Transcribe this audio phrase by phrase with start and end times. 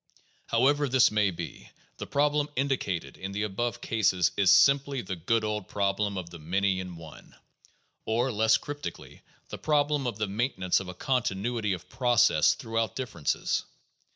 [0.47, 1.69] However this may be,
[1.99, 6.39] the problem indicated in the above cases is simply the good old problem of the
[6.39, 7.35] many in one,
[8.03, 12.95] or, less cryp tically, the problem of the maintenance of a continuity of process throughout
[12.95, 13.63] differences.